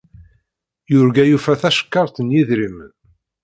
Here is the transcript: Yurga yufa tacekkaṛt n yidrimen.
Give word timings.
Yurga 0.91 1.23
yufa 1.27 1.53
tacekkaṛt 1.61 2.17
n 2.21 2.33
yidrimen. 2.33 2.91